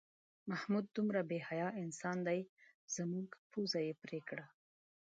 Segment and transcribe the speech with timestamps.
[0.49, 2.39] محمود دومره بې حیا انسان دی
[2.95, 4.45] زموږ پوزه یې پرې کړه.